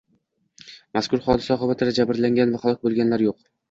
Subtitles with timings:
[0.99, 3.45] Mazkur hodisa oqibatida jabrlangan va halok bo‘lganlar yo‘q